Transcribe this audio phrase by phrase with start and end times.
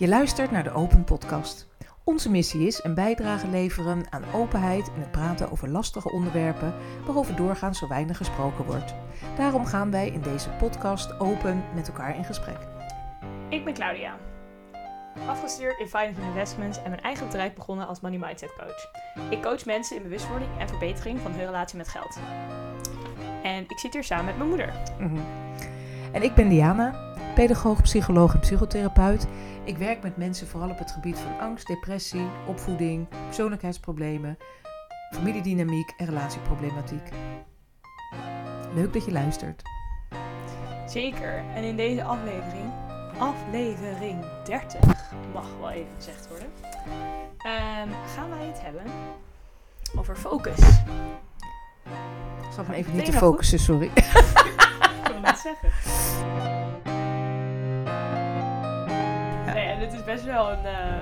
[0.00, 1.68] Je luistert naar de Open Podcast.
[2.04, 7.36] Onze missie is een bijdrage leveren aan openheid en het praten over lastige onderwerpen waarover
[7.36, 8.94] doorgaans zo weinig gesproken wordt.
[9.36, 12.58] Daarom gaan wij in deze podcast open met elkaar in gesprek.
[13.48, 14.16] Ik ben Claudia.
[15.26, 18.90] Afgestudeerd in Finance Investments en mijn eigen bedrijf begonnen als Money Mindset Coach.
[19.30, 22.18] Ik coach mensen in bewustwording en verbetering van hun relatie met geld.
[23.42, 24.72] En ik zit hier samen met mijn moeder.
[24.98, 25.20] Mhm.
[26.12, 27.09] En ik ben Diana,
[27.40, 29.26] pedagoog, psycholoog en psychotherapeut.
[29.64, 34.38] Ik werk met mensen vooral op het gebied van angst, depressie, opvoeding, persoonlijkheidsproblemen,
[35.14, 37.08] familiedynamiek en relatieproblematiek.
[38.74, 39.62] Leuk dat je luistert.
[40.86, 41.44] Zeker.
[41.54, 42.72] En in deze aflevering,
[43.18, 44.80] aflevering 30,
[45.32, 46.48] mag wel even gezegd worden,
[47.38, 48.82] ehm, gaan wij het hebben
[49.98, 50.58] over focus.
[52.38, 53.90] Ik zal me even niet te focussen, sorry.
[53.94, 55.70] Ik wil net zeggen.
[59.90, 61.00] Het is best wel een, eh,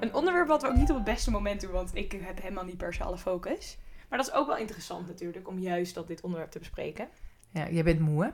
[0.00, 2.64] een onderwerp wat we ook niet op het beste moment doen, want ik heb helemaal
[2.64, 3.78] niet per se alle focus.
[4.08, 7.08] Maar dat is ook wel interessant natuurlijk, om juist dat dit onderwerp te bespreken.
[7.50, 8.30] Ja, jij bent moe, hè?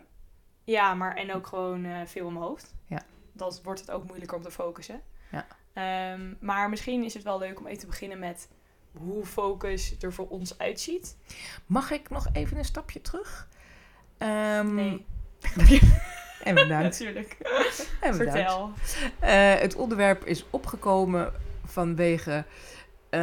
[0.64, 2.74] Ja, maar en ook gewoon eh, veel in mijn hoofd.
[2.86, 3.02] Ja.
[3.32, 5.02] Dan wordt het ook moeilijker om te focussen.
[5.30, 5.46] Ja.
[5.72, 8.48] Ehm, maar misschien is het wel leuk om even te beginnen met
[8.92, 11.16] hoe focus er voor ons uitziet.
[11.66, 13.48] Mag ik nog even een stapje terug?
[14.18, 15.06] Ehm, Nee,
[16.42, 16.82] En bedankt.
[16.98, 17.36] natuurlijk.
[18.00, 18.32] En bedankt.
[18.32, 18.72] Vertel.
[19.18, 21.32] Eh, het onderwerp is opgekomen
[21.64, 22.44] vanwege
[23.10, 23.20] eh,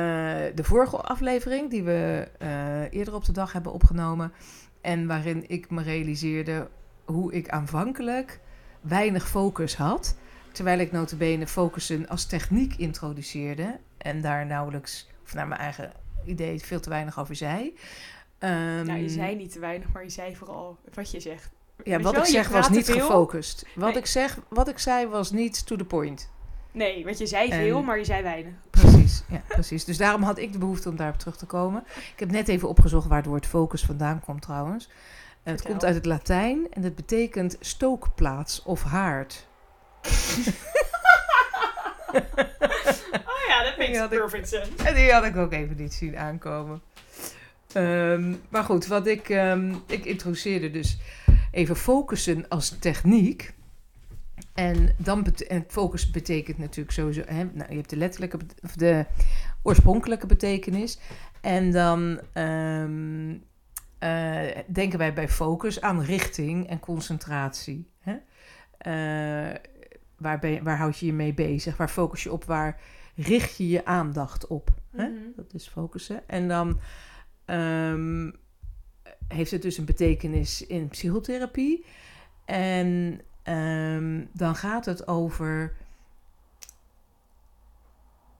[0.55, 4.31] de vorige aflevering die we eh, eerder op de dag hebben opgenomen.
[4.81, 6.67] En waarin ik me realiseerde
[7.05, 8.39] hoe ik aanvankelijk
[8.81, 10.17] weinig focus had.
[10.51, 13.79] Terwijl ik notabene focussen als techniek introduceerde.
[13.97, 15.91] En daar nauwelijks, of naar mijn eigen
[16.25, 17.75] idee, veel te weinig over zei.
[18.37, 21.54] Ehm, Nou, je zei niet te weinig, maar je zei vooral wat je zegt.
[21.83, 23.65] Ja, wat ik zeg was niet gefocust.
[23.75, 23.97] Wat, Nee.
[23.97, 26.29] ik zeg, wat ik zei was niet to the point.
[26.71, 28.53] Nee, want je zei veel, En- maar je zei weinig.
[28.69, 29.85] Precies, ja, precies.
[29.85, 31.83] Dus daarom had ik de behoefte om daarop terug te komen.
[32.13, 34.89] Ik heb net even opgezocht waar het woord focus vandaan komt trouwens.
[35.43, 39.47] Eh, het komt uit het Latijn en het betekent stookplaats of haard.
[43.27, 44.71] Oh ja, dat makes perfect sense.
[44.83, 46.81] En die had ik ook even niet zien aankomen.
[47.73, 50.97] Ehm, maar goed, wat ik, ehm, ik introduceerde dus
[51.55, 53.53] even focussen als techniek.
[54.53, 58.55] En dan bete- en focus betekent natuurlijk sowieso, hè, nou, je hebt de letterlijke bet-
[58.63, 59.05] of de
[59.63, 60.99] oorspronkelijke betekenis.
[61.41, 63.37] En dan ehm,
[63.99, 67.91] eh, denken wij bij focus aan richting en concentratie.
[67.99, 68.15] Hè?
[68.77, 69.55] Eh,
[70.17, 71.77] waar, ben je- waar houd je je mee bezig?
[71.77, 72.43] Waar focus je op?
[72.45, 72.79] Waar
[73.15, 74.69] richt je je aandacht op?
[74.91, 75.07] Hè?
[75.07, 75.19] Mhm.
[75.35, 76.27] Dat is focussen.
[76.29, 76.79] En dan
[77.45, 78.31] ehm,
[79.27, 81.85] heeft het dus een betekenis in psychotherapie.
[82.45, 85.75] En ehm, dan gaat het over.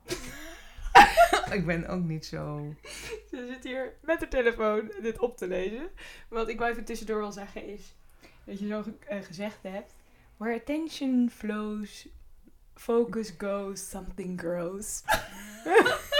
[1.50, 2.74] Ik ben ook niet zo.
[3.30, 5.88] Ze zit hier met de telefoon dit op te lezen.
[6.28, 7.94] Wat ik wel even tussendoor wil zeggen is...
[8.44, 9.94] Dat je zo eh, gezegd hebt...
[10.36, 12.08] Where attention flows,
[12.74, 15.02] focus goes, something grows.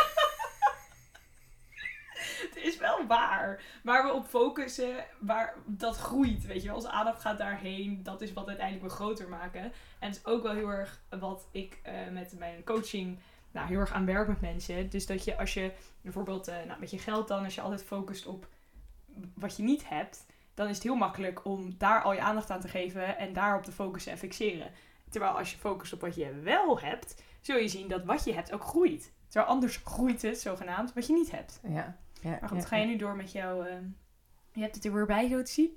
[2.66, 3.62] Is wel waar.
[3.82, 6.46] Waar we op focussen, waar dat groeit.
[6.46, 8.02] Weet je onze aandacht gaat daarheen.
[8.02, 9.62] Dat is wat uiteindelijk we groter maken.
[9.98, 13.18] En het is ook wel heel erg wat ik eh, met mijn coaching
[13.50, 14.90] nou, heel erg aan werk met mensen.
[14.90, 17.84] Dus dat je als je bijvoorbeeld eh, nou, met je geld dan, als je altijd
[17.84, 18.48] focust op
[19.34, 22.60] wat je niet hebt, dan is het heel makkelijk om daar al je aandacht aan
[22.60, 24.70] te geven en daarop te focussen en fixeren.
[25.08, 28.34] Terwijl als je focust op wat je wel hebt, zul je zien dat wat je
[28.34, 29.12] hebt ook groeit.
[29.28, 31.60] Terwijl anders groeit het zogenaamd wat je niet hebt.
[31.62, 31.96] Ja.
[32.20, 33.62] Ja Maar goed, ja, ga je nu door met jouw...
[33.62, 33.76] eh,
[34.52, 35.70] je hebt het er weer bij zo te zien?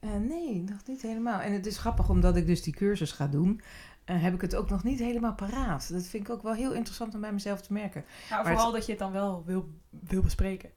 [0.00, 1.40] Eh, nee, nog niet helemaal.
[1.40, 3.60] En het is grappig, omdat ik dus die cursus ga doen,
[4.04, 5.92] eh, heb ik het ook nog niet helemaal paraat.
[5.92, 8.04] Dat vind ik ook wel heel interessant om bij mezelf te merken.
[8.30, 10.70] Nou, Maar vooral dat je het dan wel wil, wil bespreken.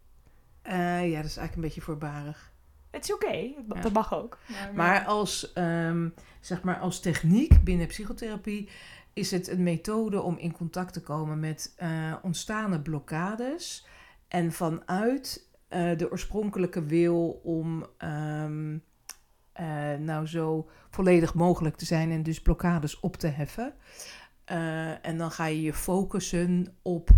[0.61, 0.75] Eh,
[1.09, 2.51] ja, dat is eigenlijk een beetje voorbarig.
[2.91, 3.81] Het is oké, dat- Ja.
[3.83, 4.37] dat mag ook.
[4.75, 8.69] Maar als, ehm, zeg maar als techniek binnen psychotherapie
[9.13, 13.85] is het een methode om in contact te komen met eh ontstane blokkades.
[14.29, 18.77] En vanuit eh, de oorspronkelijke wil om ehm,
[19.51, 23.73] eh, nou zo volledig mogelijk te zijn en dus blokkades op te heffen.
[24.45, 27.09] Eh, en dan ga je je focussen op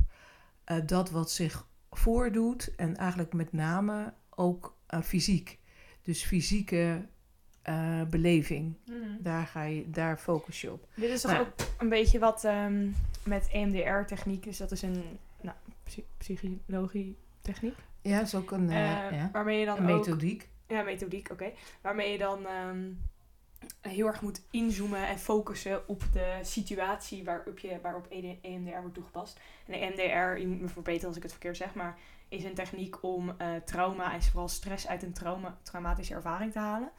[0.85, 5.59] dat wat zich voordoet en eigenlijk met name ook fysiek.
[6.01, 7.05] Dus fysieke
[8.09, 8.75] beleving.
[8.85, 8.97] Mhm.
[9.19, 10.87] Daar, ga je, daar focus je op.
[10.95, 11.45] Dit is toch Nou.
[11.45, 12.87] ook een beetje wat ehm,
[13.23, 14.57] met EMDR-techniek is.
[14.57, 15.03] Dat is een
[15.41, 15.55] nou,
[15.91, 17.75] psy- psychologie-techniek.
[18.01, 19.97] Ja, dat is ook een, eh, Eh, ja, Waarmee je dan een ook...
[19.97, 20.49] methodiek.
[20.67, 21.51] Ja, methodiek, oké.
[21.81, 22.89] Waarmee je dan ehm,
[23.81, 28.07] heel erg moet inzoomen en focussen op de situatie waarop, je, waarop
[28.41, 29.39] EMDR wordt toegepast.
[29.67, 31.97] En de EMDR, je moet me verbeteren als ik het verkeerd zeg, maar
[32.29, 36.59] is een techniek om uh, trauma en vooral stress uit een trauma, traumatische ervaring te
[36.59, 36.91] halen.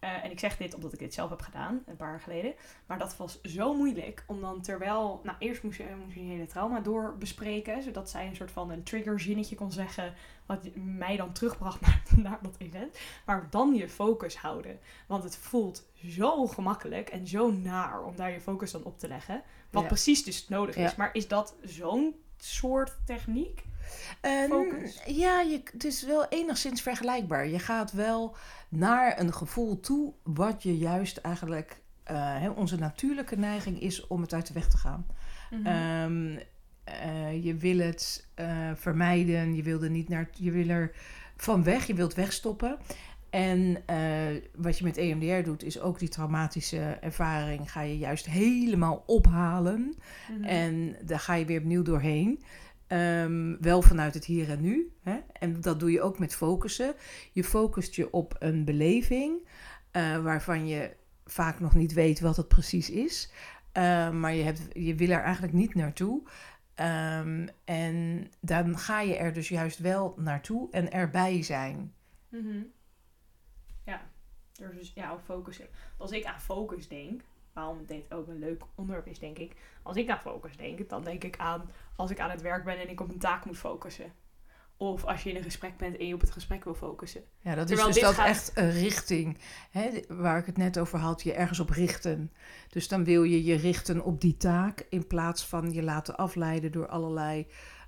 [0.00, 2.54] Uh, en ik zeg dit omdat ik dit zelf heb gedaan, een paar jaar geleden.
[2.86, 5.20] Maar dat was zo moeilijk, om dan terwijl...
[5.24, 7.82] Nou, eerst moest je, moest je een hele trauma doorbespreken.
[7.82, 10.14] Zodat zij een soort van een triggerzinnetje kon zeggen...
[10.46, 12.98] wat mij dan terugbracht naar, naar dat event.
[13.26, 14.78] Maar dan je focus houden.
[15.06, 19.08] Want het voelt zo gemakkelijk en zo naar om daar je focus dan op te
[19.08, 19.42] leggen.
[19.70, 20.96] Wat precies dus nodig is.
[20.96, 23.66] Maar is dat zo'n soort techniek?
[24.48, 25.02] Focus?
[25.06, 27.48] ja, je, het is wel enigszins vergelijkbaar.
[27.48, 28.36] Je gaat wel
[28.68, 31.80] naar een gevoel toe wat je juist eigenlijk...
[32.10, 35.06] Uh, onze natuurlijke neiging is om het uit de weg te gaan.
[35.50, 35.66] Mhm.
[35.66, 36.38] Ehm,
[36.84, 40.92] eh, je wil het uh, vermijden, je wil er niet naar, je wil er
[41.36, 42.78] van weg, je wilt wegstoppen.
[43.30, 43.82] En
[44.56, 49.94] wat je met EMDR doet, is ook die traumatische ervaring ga je juist helemaal ophalen.
[50.30, 50.44] Mhm.
[50.44, 52.42] En daar ga je weer opnieuw doorheen.
[52.88, 54.92] Ehm, wel vanuit het hier en nu.
[55.02, 55.18] Hè?
[55.32, 56.94] En dat doe je ook met focussen.
[57.32, 59.48] Je focust je op een beleving
[59.92, 63.32] uh, waarvan je vaak nog niet weet wat het precies is.
[63.78, 66.22] Uh, maar je, hebt, je wil er eigenlijk niet naartoe.
[66.80, 71.94] Um, en dan ga je er dus juist wel naartoe en erbij zijn.
[72.28, 72.66] -hmm.
[73.84, 74.00] Ja,
[74.52, 75.66] dus ja, focussen.
[75.96, 77.22] Als ik aan focus denk,
[77.58, 79.52] waarom dit ook een leuk onderwerp is, denk ik.
[79.82, 82.80] Als ik aan focus denk, dan denk ik aan als ik aan het werk ben
[82.80, 84.12] en ik op een taak moet focussen.
[84.76, 87.22] Of als je in een gesprek bent en je op het gesprek wil focussen.
[87.40, 89.38] Ja, dat is dus dat echt een richting.
[89.70, 92.32] Hè, waar ik het net over had, je ergens op richten.
[92.68, 96.72] Dus dan wil je je richten op die taak in plaats van je laten afleiden
[96.72, 97.46] door allerlei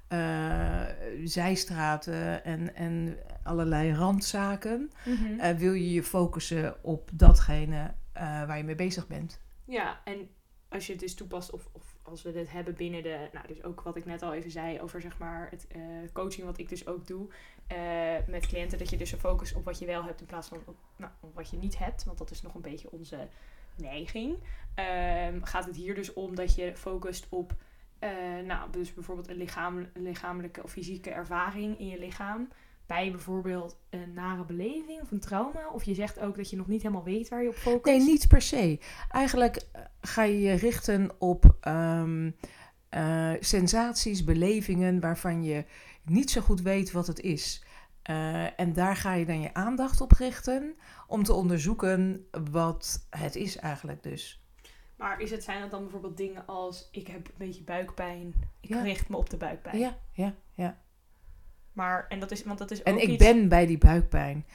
[0.08, 0.82] uh,
[1.24, 4.90] zijstraten en, en allerlei randzaken.
[5.04, 9.40] Mm wil je je focussen op datgene uh, waar je mee bezig bent.
[9.70, 10.30] Ja, en
[10.68, 13.62] als je het dus toepast of, of als we dit hebben binnen de, nou dus
[13.62, 15.82] ook wat ik net al even zei over zeg maar het uh,
[16.12, 17.28] coaching wat ik dus ook doe
[17.72, 20.48] uh, met cliënten, dat je dus een focus op wat je wel hebt in plaats
[20.48, 23.28] van op, nou, wat je niet hebt, want dat is nog een beetje onze
[23.76, 24.34] neiging.
[24.34, 27.54] Um, gaat het hier dus om dat je focust op,
[28.00, 28.10] uh,
[28.44, 29.48] nou dus bijvoorbeeld een,
[29.92, 32.48] een lichamelijke of fysieke ervaring in je lichaam
[32.90, 35.68] bij bijvoorbeeld een nare beleving of een trauma?
[35.72, 37.96] Of je zegt ook dat je nog niet helemaal weet waar je op focust?
[37.96, 38.78] Nee, niet per se.
[39.08, 42.36] Eigenlijk eh, ga je je richten op um,
[42.94, 45.64] uh, sensaties, belevingen waarvan je
[46.04, 47.64] niet zo goed weet wat het is.
[48.10, 50.76] Uh, en daar ga je dan je aandacht op richten
[51.06, 54.44] om te onderzoeken wat het is eigenlijk dus.
[54.96, 58.70] Maar is het, zijn dat dan bijvoorbeeld dingen als ik heb een beetje buikpijn, ik
[58.70, 59.78] richt me op de buikpijn?
[59.78, 60.78] Ja, ja, ja.
[61.72, 64.46] Maar, en dat is, want dat is ook En ik ben bij die buikpijn.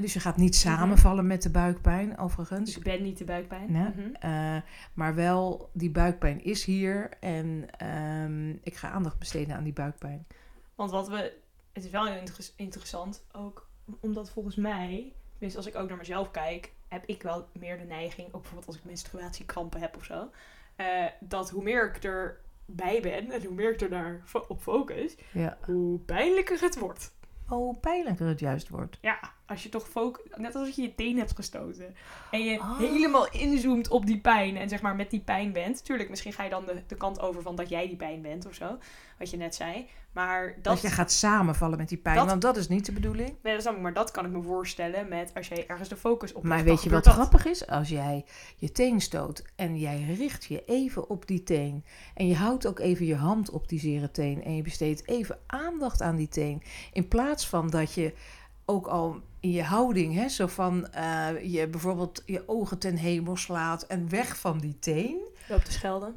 [0.00, 0.74] dus je gaat niet mhm.
[0.74, 2.64] samenvallen met de buikpijn, overigens.
[2.64, 3.72] Dus ik ben niet de buikpijn.
[3.72, 4.30] Nee, mhm.
[4.30, 4.56] uh,
[4.94, 7.10] maar wel, die buikpijn is hier.
[7.20, 10.26] En um, ik ga aandacht besteden aan die buikpijn.
[10.74, 11.42] Want wat we...
[11.72, 12.06] Het is wel
[12.56, 13.68] interessant ook,
[14.00, 15.12] omdat volgens mij...
[15.32, 18.26] Tenminste, als ik ook naar mezelf kijk, heb ik wel meer de neiging...
[18.26, 20.30] Ook bijvoorbeeld als ik menstruatiekrampen heb of zo...
[20.76, 24.60] Uh, dat hoe meer ik er bij ben en hoe meer ik er naar op
[24.60, 25.58] focus, ja.
[25.64, 27.12] hoe pijnlijker het wordt.
[27.48, 28.98] Oh, hoe pijnlijker het juist wordt.
[29.00, 31.94] Ja, als je toch focus, net als je je teen hebt gestoten
[32.30, 32.78] en je oh.
[32.78, 35.84] helemaal inzoomt op die pijn en zeg maar met die pijn bent.
[35.84, 38.46] Tuurlijk, misschien ga je dan de, de kant over van dat jij die pijn bent
[38.46, 38.78] of zo,
[39.18, 39.86] wat je net zei.
[40.12, 43.36] Maar dat, dat je gaat samenvallen met die pijn, want dat is niet de bedoeling.
[43.42, 45.96] Nee, dat snap ik, maar dat kan ik me voorstellen met als jij ergens de
[45.96, 47.66] focus op Maar weet je wat grappig is?
[47.66, 48.24] Als jij
[48.56, 51.84] je teen stoot en jij richt je even op die teen
[52.14, 55.38] en je houdt ook even je hand op die zere teen en je besteedt even
[55.46, 58.14] aandacht aan die teen, in plaats van dat je
[58.64, 63.36] ook al in je houding, hè, zo van uh, je bijvoorbeeld je ogen ten hemel
[63.36, 65.20] slaat en weg van die teen.
[65.48, 66.16] Loopt te schelden.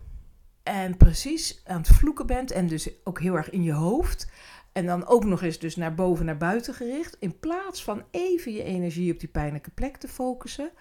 [0.63, 4.32] En precies aan het vloeken bent en dus ook heel erg in je hoofd.
[4.72, 7.18] En dan ook nog eens dus naar boven, naar buiten gericht.
[7.20, 10.72] In plaats van even je energie op die pijnlijke plek te focussen.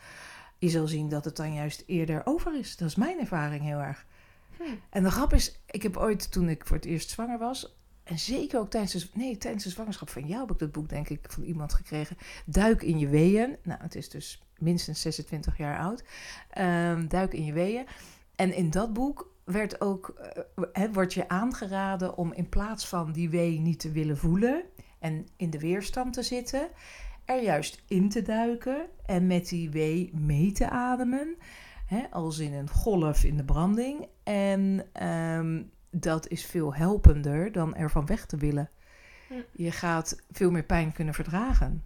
[0.58, 2.76] Je zal zien dat het dan juist eerder over is.
[2.76, 4.06] Dat is mijn ervaring heel erg.
[4.56, 4.62] Hm.
[4.90, 7.75] En de grap is, ik heb ooit toen ik voor het eerst zwanger was,
[8.06, 10.88] en zeker ook tijdens de, nee, tijdens de zwangerschap van jou heb ik dat boek,
[10.88, 12.16] denk ik, van iemand gekregen.
[12.44, 13.56] Duik in je weeën.
[13.62, 16.04] Nou, het is dus minstens 26 jaar oud.
[16.58, 17.86] Um, duik in je weeën.
[18.36, 20.30] En in dat boek werd ook,
[20.74, 24.62] uh, wordt je aangeraden om in plaats van die wee niet te willen voelen
[24.98, 26.68] en in de weerstand te zitten,
[27.24, 31.36] er juist in te duiken en met die wee mee te ademen.
[32.10, 34.06] Als in een golf in de branding.
[34.22, 38.70] En um, dat is veel helpender dan ervan weg te willen.
[39.28, 39.34] Hm.
[39.52, 41.84] Je gaat veel meer pijn kunnen verdragen.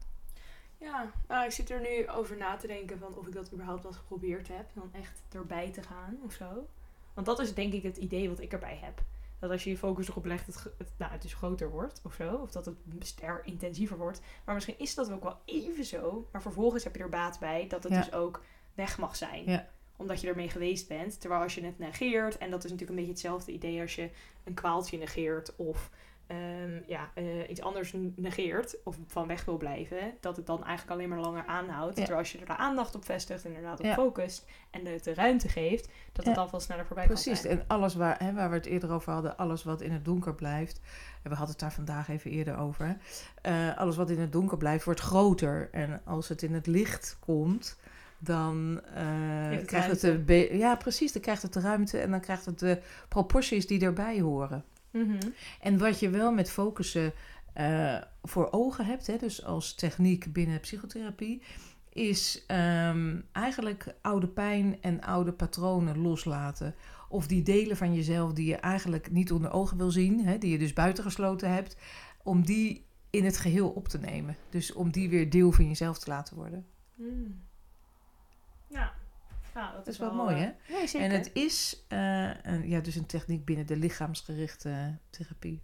[0.79, 3.83] Ja, nou, ik zit er nu over na te denken van of ik dat überhaupt
[3.83, 4.71] wel geprobeerd heb.
[4.75, 6.69] Dan echt erbij te gaan of zo.
[7.15, 9.03] Want dat is denk ik het idee wat ik erbij heb.
[9.39, 12.15] Dat als je je focus erop legt, het, het, nou, het dus groter wordt of
[12.15, 12.35] zo.
[12.35, 14.21] Of dat het ster intensiever wordt.
[14.45, 16.29] Maar misschien is dat ook wel even zo.
[16.33, 17.99] Maar vervolgens heb je er baat bij dat het Ja.
[17.99, 18.43] dus ook
[18.75, 19.45] weg mag zijn.
[19.45, 19.69] Ja.
[20.01, 21.21] Omdat je ermee geweest bent.
[21.21, 24.11] Terwijl als je het negeert, en dat is natuurlijk een beetje hetzelfde idee als je
[24.45, 25.91] een kwaaltje negeert of
[26.27, 30.91] ehm, ja, eh, iets anders negeert of van weg wil blijven, dat het dan eigenlijk
[30.91, 31.89] alleen maar langer aanhoudt.
[31.97, 32.01] Ja.
[32.05, 33.95] Terwijl als je er de aandacht op vestigt, inderdaad op Ja.
[33.95, 36.35] focust en het de ruimte geeft, dat het Ja.
[36.35, 37.59] dan veel sneller voorbij Precies, kan zijn.
[37.59, 40.35] en alles waar, hè, waar we het eerder over hadden, alles wat in het donker
[40.35, 40.81] blijft.
[41.23, 42.97] En we hadden het daar vandaag even eerder over.
[43.43, 45.69] Eh, alles wat in het donker blijft, wordt groter.
[45.73, 47.79] En als het in het licht komt,
[48.23, 50.49] dan eh, het krijgt het de.
[50.53, 54.21] Ja, precies, dan krijgt het de ruimte en dan krijgt het de proporties die erbij
[54.21, 54.65] horen.
[54.91, 55.19] Mhm.
[55.61, 57.13] En wat je wel met focussen
[57.53, 61.43] eh, voor ogen hebt, hè, dus als techniek binnen psychotherapie,
[61.93, 66.75] is ehm, eigenlijk oude pijn en oude patronen loslaten.
[67.09, 70.51] Of die delen van jezelf die je eigenlijk niet onder ogen wil zien, hè, die
[70.51, 71.77] je dus buitengesloten hebt,
[72.23, 74.37] om die in het geheel op te nemen.
[74.51, 76.67] Dus om die weer deel van jezelf te laten worden.
[76.95, 77.49] Mm.
[78.71, 78.95] Ja.
[79.55, 80.51] ja, dat is wel mooi, eh, hè?
[80.75, 81.09] Nee, zeker.
[81.09, 85.63] En het is eh, een, ja, dus een techniek binnen de lichaamsgerichte therapie.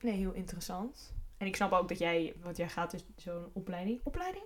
[0.00, 1.14] Nee, heel interessant.
[1.36, 4.00] En ik snap ook dat jij, want jij gaat dus zo'n opleiding.
[4.02, 4.44] Opleiding?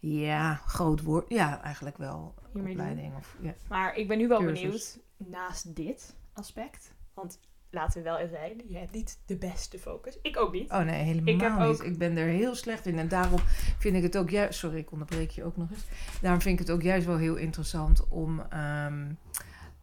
[0.00, 1.24] Ja, groot woord.
[1.28, 2.34] Ja, eigenlijk wel.
[2.52, 3.16] Hiermee opleiding.
[3.16, 3.54] Of, ja.
[3.68, 4.60] Maar ik ben nu wel Cursus.
[4.60, 6.94] benieuwd, naast dit aspect.
[7.14, 10.18] Want laten we wel even zijn, je hebt niet de beste focus.
[10.22, 10.70] Ik ook niet.
[10.70, 11.66] Oh nee, helemaal Ik heb niet.
[11.68, 12.98] ook- Ik ben er heel slecht in.
[12.98, 13.40] En daarom
[13.78, 14.58] vind ik het ook juist...
[14.58, 15.84] Sorry, ik onderbreek je ook nog eens.
[16.20, 18.40] Daarom vind ik het ook juist wel heel interessant om...
[18.50, 19.04] ehm,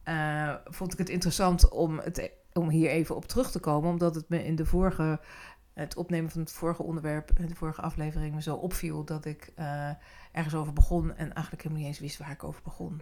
[0.04, 3.90] eh, vond ik het interessant om, het, om hier even op terug te komen.
[3.90, 5.20] Omdat het me in de vorige...
[5.74, 9.90] Het opnemen van het vorige onderwerp, de vorige aflevering, me zo opviel dat ik eh,
[10.32, 13.02] ergens over begon en eigenlijk helemaal niet eens wist waar ik over begon.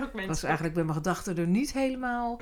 [0.00, 0.26] ook Ik mensen.
[0.26, 2.40] was eigenlijk bij mijn gedachten er niet helemaal.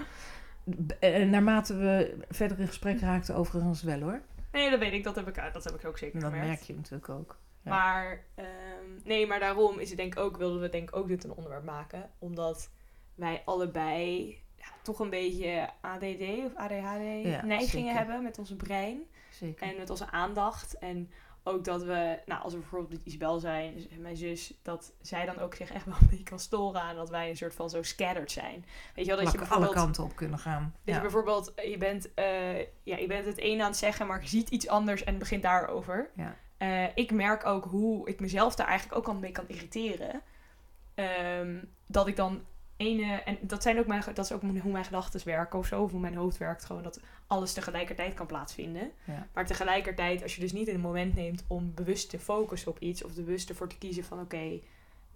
[1.00, 4.22] Eh, naarmate we verder in gesprek raakten, overigens wel hoor.
[4.52, 5.04] Nee, dat weet ik.
[5.04, 6.48] Dat heb ik, dat heb ik ook zeker En dat gemerkt.
[6.50, 7.38] merk je natuurlijk ook.
[7.62, 7.70] ja.
[7.70, 8.46] Maar, ehm,
[9.04, 11.32] nee, maar daarom is het denk ik ook, wilden we denk ik ook dit een
[11.34, 12.10] onderwerp maken.
[12.18, 12.70] Omdat
[13.14, 14.26] wij allebei
[14.56, 17.94] ja, toch een beetje ADD of ADHD Ja, neigingen zeker.
[17.94, 19.00] hebben met onze brein.
[19.30, 19.66] Zeker.
[19.68, 20.78] En met onze aandacht.
[20.78, 21.10] En
[21.44, 25.26] ook dat we, nou, als we bijvoorbeeld met Isabel zijn, dus mijn zus, dat zij
[25.26, 27.70] dan ook zich echt wel een beetje kan storen aan dat wij een soort van
[27.70, 28.64] zo scattered zijn.
[28.94, 30.62] Weet je wel, dat je Alle- kanten op kunnen gaan.
[30.62, 31.00] Dat je Ja.
[31.00, 34.48] bijvoorbeeld, je bent, eh, ja, je bent het een aan het zeggen, maar je ziet
[34.50, 36.10] iets anders en begint daarover.
[36.16, 36.36] Ja.
[36.56, 40.22] Eh, ik merk ook hoe ik mezelf daar eigenlijk ook al mee kan irriteren.
[40.94, 42.44] Ehm, dat ik dan
[42.82, 45.82] ene, en dat, zijn ook mijn, dat is ook hoe mijn gedachten werken of zo,
[45.82, 48.90] of hoe mijn hoofd werkt, gewoon dat alles tegelijkertijd kan plaatsvinden.
[49.04, 49.26] Ja.
[49.32, 53.04] Maar tegelijkertijd, als je dus niet een moment neemt om bewust te focussen op iets,
[53.04, 54.60] of bewust ervoor te kiezen van oké,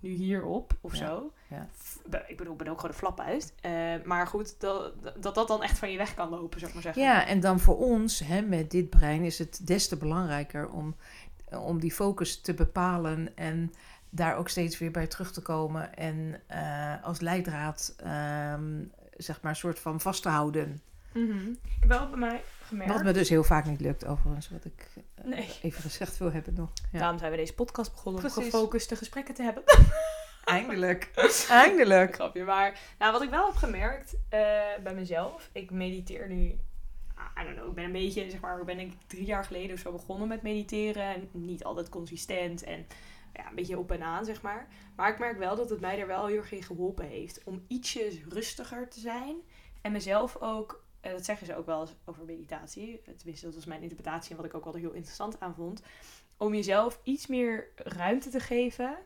[0.01, 1.33] nu hierop of Ja, zo.
[1.49, 1.69] ja.
[2.27, 3.55] Ik bedoel, ik ben ook gewoon de flap uit.
[3.61, 3.73] Eh,
[4.05, 6.83] maar goed, dat, dat dat dan echt van je weg kan lopen, zou ik maar
[6.83, 7.03] zeggen.
[7.03, 10.95] ja, en dan voor ons, hè, met dit brein, is het des te belangrijker om,
[11.51, 13.73] om die focus te bepalen en
[14.11, 15.95] daar ook steeds weer bij terug te komen.
[15.97, 18.83] En eh, als leidraad, ehm,
[19.17, 20.81] zeg maar, een soort van vast te houden.
[21.13, 22.93] Ik heb wel bij mij gemerkt.
[22.93, 25.49] Wat me dus heel vaak niet lukt, overigens, wat ik eh, Nee.
[25.63, 26.71] even gezegd wil hebben nog.
[26.93, 26.99] Ja.
[26.99, 29.63] Daarom zijn we deze podcast begonnen om gefocuste gesprekken te hebben.
[30.45, 31.11] Eindelijk.
[31.49, 32.15] Eindelijk.
[32.21, 32.45] Grapje.
[32.45, 34.41] Maar nou, wat ik wel heb gemerkt eh,
[34.83, 35.49] bij mezelf.
[35.53, 36.59] Ik mediteer nu.
[37.41, 37.69] I don't know.
[37.69, 40.43] Ik ben een beetje, zeg maar, ben ik drie jaar geleden of zo begonnen met
[40.43, 41.03] mediteren.
[41.15, 42.63] En niet altijd consistent.
[42.63, 42.87] En
[43.37, 44.69] ja, een beetje op en aan, zeg maar.
[44.97, 47.45] Maar ik merk wel dat het mij er wel heel erg in geholpen heeft.
[47.45, 49.37] Om ietsjes rustiger te zijn.
[49.83, 53.03] En mezelf ook, eh, dat zeggen ze ook wel eens over meditatie.
[53.17, 55.83] Tenminste, dat was mijn interpretatie en wat ik ook wel heel interessant aan vond.
[56.37, 58.97] Om jezelf iets meer ruimte te geven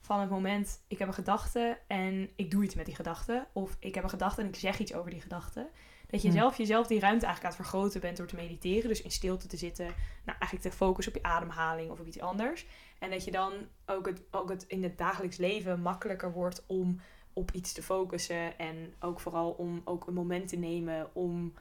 [0.00, 3.46] van het moment, ik heb een gedachte en ik doe iets met die gedachte.
[3.52, 5.68] Of ik heb een gedachte en ik zeg iets over die gedachte.
[6.06, 6.34] Dat je Hm.
[6.34, 8.88] zelf jezelf die ruimte eigenlijk aan het vergroten bent door te mediteren.
[8.88, 9.86] Dus in stilte te zitten.
[10.24, 12.66] Nou, eigenlijk te focussen op je ademhaling of op iets anders.
[12.98, 13.52] En dat je dan
[13.86, 17.00] ook het, ook het in het dagelijks leven makkelijker wordt om
[17.32, 18.58] op iets te focussen.
[18.58, 21.52] En ook vooral om ook een moment te nemen om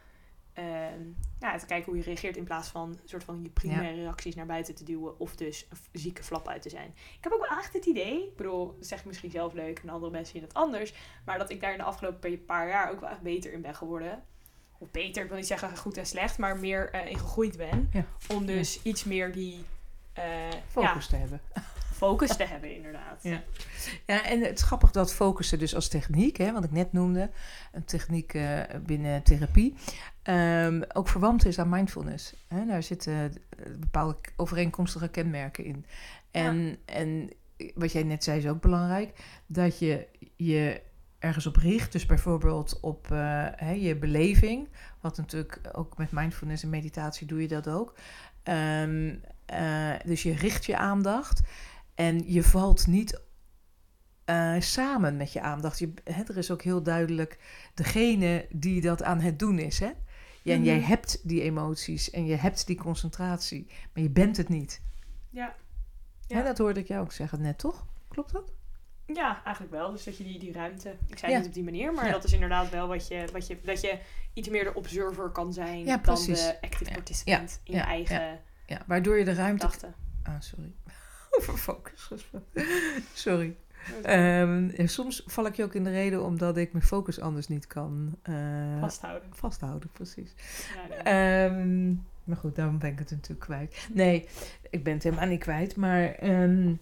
[1.39, 2.37] ja, te kijken hoe je reageert.
[2.37, 5.19] In plaats van een soort van je primaire reacties naar buiten te duwen.
[5.19, 6.93] Of dus een zieke flap uit te zijn.
[7.17, 9.79] Ik heb ook wel echt het idee, ik bedoel, dat zeg ik misschien zelf leuk
[9.79, 10.93] en andere mensen zien het anders.
[11.25, 13.75] Maar dat ik daar in de afgelopen paar jaar ook wel echt beter in ben
[13.75, 14.23] geworden.
[14.77, 17.89] Of beter, ik wil niet zeggen goed en slecht, maar meer eh, in gegroeid ben.
[17.93, 18.05] Ja.
[18.29, 19.63] Om dus iets meer die
[20.13, 20.23] eh,
[20.67, 21.41] Focus te hebben.
[22.03, 23.23] focus te hebben, inderdaad.
[23.23, 23.41] Ja.
[24.05, 27.29] Ja, en het is grappig dat focussen dus als techniek, hè, wat ik net noemde,
[27.71, 29.75] een techniek eh, binnen therapie,
[30.21, 32.33] ehm, ook verwant is aan mindfulness.
[32.47, 32.65] Hè.
[32.65, 35.85] Daar zitten eh, bepaalde overeenkomstige kenmerken in.
[36.31, 37.29] En, en
[37.75, 40.81] wat jij net zei is ook belangrijk, dat je je
[41.19, 41.91] ergens op richt.
[41.91, 43.07] Dus bijvoorbeeld op
[43.55, 44.69] hè, je beleving,
[45.01, 47.95] wat natuurlijk ook met mindfulness en meditatie doe je dat ook.
[48.43, 49.15] Ehm,
[49.55, 51.41] eh, dus je richt je aandacht
[51.95, 53.21] en je valt niet
[54.25, 55.79] eh, samen met je aandacht.
[55.79, 57.37] Je, hè, er is ook heel duidelijk
[57.73, 59.79] degene die dat aan het doen is.
[59.79, 59.91] Hè?
[60.43, 60.87] Ja, en jij Mhm.
[60.87, 64.81] hebt die emoties en je hebt die concentratie, maar je bent het niet.
[65.29, 65.55] Ja.
[66.27, 66.43] Hè, Ja.
[66.43, 67.85] dat hoorde ik jou ook zeggen net, toch?
[68.07, 68.51] Klopt dat?
[69.05, 69.91] Ja, eigenlijk wel.
[69.91, 70.97] Dus dat je die, die ruimte.
[71.07, 71.37] Ik zei Ja.
[71.37, 72.11] niet op die manier, maar Ja.
[72.11, 73.59] dat is inderdaad wel wat je, wat je.
[73.63, 73.99] Dat je
[74.33, 79.17] iets meer de observer kan zijn dan de active participant in je eigen Ja, waardoor
[79.17, 79.65] je de ruimte...
[79.65, 79.93] gedachten.
[80.23, 80.71] Ah, sorry.
[81.39, 82.63] Over focus gesproken.
[83.13, 83.55] Sorry.
[84.03, 87.47] Ehm, ja, soms val ik je ook in de reden omdat ik mijn focus anders
[87.47, 89.29] niet kan eh, Vasthouden.
[89.33, 89.89] vasthouden.
[89.93, 90.33] Precies.
[90.75, 90.97] Ja, nee.
[90.97, 91.93] Ehm,
[92.23, 93.87] maar goed, daarom ben ik het natuurlijk kwijt.
[93.93, 94.27] Nee,
[94.69, 95.75] ik ben het helemaal niet kwijt.
[95.75, 96.75] Maar ehm,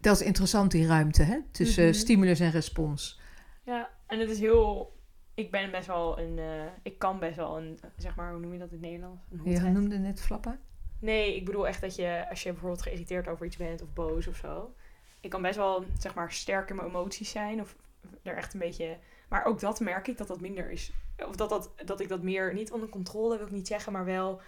[0.00, 1.38] dat is interessant, die ruimte, hè?
[1.50, 1.92] Tussen Mhm.
[1.94, 3.20] stimulus en respons.
[3.62, 4.95] Ja, en het is heel.
[5.36, 6.38] Ik ben best wel een.
[6.38, 7.78] eh, ik kan best wel een.
[7.96, 9.22] Zeg maar, hoe noem je dat in het Nederlands?
[9.30, 10.60] Een Je noemde net flappen.
[10.98, 14.26] Nee, ik bedoel echt dat je, als je bijvoorbeeld geïrriteerd over iets bent of boos
[14.26, 14.74] of zo.
[15.20, 17.60] Ik kan best wel, zeg maar, sterk in mijn emoties zijn.
[17.60, 17.76] Of
[18.22, 18.96] er echt een beetje.
[19.28, 20.92] Maar ook dat merk ik dat dat minder is.
[21.28, 24.04] Of dat, dat, dat ik dat meer niet onder controle wil ik niet zeggen, maar
[24.04, 24.40] wel.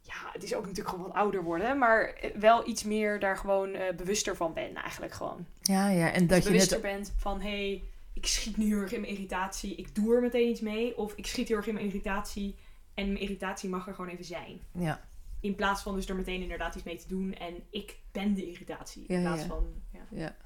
[0.00, 1.78] Ja, het is ook natuurlijk gewoon wat ouder worden.
[1.78, 5.46] Maar wel iets meer daar gewoon eh, bewuster van ben, eigenlijk gewoon.
[5.60, 6.12] Ja, ja.
[6.12, 6.92] En Dat je je bewuster net...
[6.92, 7.82] bent van hé, hey,
[8.16, 9.74] ik schiet nu heel erg in mijn irritatie.
[9.74, 10.96] Ik doe er meteen iets mee.
[10.98, 12.54] Of ik schiet heel erg in mijn irritatie.
[12.94, 14.60] En mijn irritatie mag er gewoon even zijn.
[14.72, 15.00] Ja,
[15.40, 17.34] In plaats van dus er meteen inderdaad iets mee te doen.
[17.34, 19.04] En ik ben de irritatie.
[19.06, 19.48] In Ja, plaats ja.
[19.48, 19.66] van.
[19.92, 20.06] Ja.
[20.10, 20.36] ja.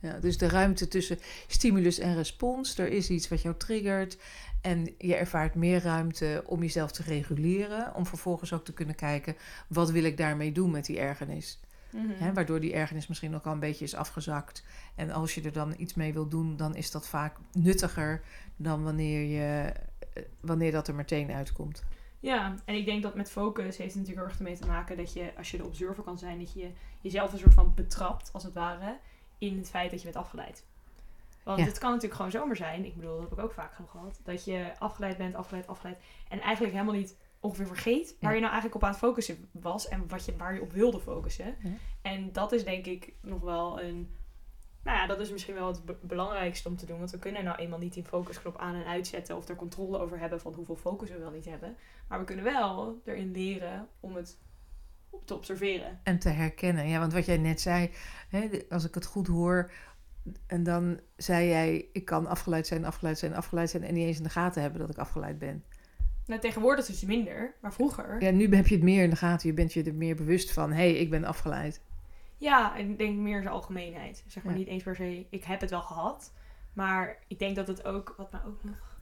[0.00, 2.78] Ja, dus de ruimte tussen stimulus en respons.
[2.78, 4.18] Er is iets wat jou triggert.
[4.60, 7.94] En je ervaart meer ruimte om jezelf te reguleren.
[7.94, 9.36] Om vervolgens ook te kunnen kijken,
[9.68, 11.60] wat wil ik daarmee doen met die ergernis?
[12.02, 12.22] Mhm.
[12.22, 14.64] Hè, waardoor die ergernis misschien ook al een beetje is afgezakt.
[14.94, 18.22] En als je er dan iets mee wil doen, dan is dat vaak nuttiger
[18.56, 19.72] dan wanneer, je,
[20.14, 21.84] eh, wanneer dat er meteen uitkomt.
[22.20, 25.12] Ja, en ik denk dat met focus heeft het natuurlijk erg ermee te maken dat
[25.12, 28.42] je, als je de observer kan zijn, dat je jezelf een soort van betrapt, als
[28.42, 28.98] het ware,
[29.38, 30.64] in het feit dat je bent afgeleid.
[31.42, 31.64] Want Ja.
[31.64, 34.20] het kan natuurlijk gewoon zomaar zijn, ik bedoel, dat heb ik ook vaak genoeg gehad,
[34.24, 38.36] dat je afgeleid bent, afgeleid, afgeleid, en eigenlijk helemaal niet ongeveer vergeet waar Ja.
[38.36, 41.00] je nou eigenlijk op aan het focussen was en wat je, waar je op wilde
[41.00, 41.56] focussen.
[41.62, 41.70] Ja.
[42.02, 44.10] En dat is denk ik nog wel een,
[44.82, 47.44] nou ja, dat is misschien wel het be- belangrijkste om te doen, want we kunnen
[47.44, 50.76] nou eenmaal niet die focusknop aan en uitzetten of er controle over hebben van hoeveel
[50.76, 51.76] focus we wel niet hebben.
[52.08, 54.38] Maar we kunnen wel erin leren om het
[55.10, 56.00] op te observeren.
[56.02, 56.88] En te herkennen.
[56.88, 57.90] Ja, want wat jij net zei,
[58.28, 59.70] hè, als ik het goed hoor.
[60.46, 63.82] En dan zei jij, ik kan afgeleid zijn, afgeleid zijn, afgeleid zijn.
[63.82, 65.64] En niet eens in de gaten hebben dat ik afgeleid ben.
[66.28, 68.22] Nou, tegenwoordig is het minder, maar vroeger.
[68.22, 69.48] Ja, nu heb je het meer in de gaten.
[69.48, 70.70] Je bent je er meer bewust van.
[70.70, 71.80] Hé, hey, ik ben afgeleid.
[72.36, 74.24] Ja, en ik denk meer in zijn algemeenheid.
[74.26, 74.58] Zeg maar Ja.
[74.58, 76.32] niet eens per se, ik heb het wel gehad.
[76.72, 79.00] Maar ik denk dat het ook, wat mij ook nog